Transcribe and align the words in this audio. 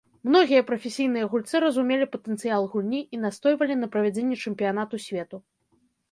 Многія 0.27 0.61
прафесійныя 0.69 1.25
гульцы 1.33 1.59
разумелі 1.63 2.07
патэнцыял 2.15 2.63
гульні 2.71 3.01
і 3.17 3.19
настойвалі 3.25 3.75
на 3.83 3.87
правядзенні 3.97 4.39
чэмпіянату 4.47 4.95
свету. 5.05 5.37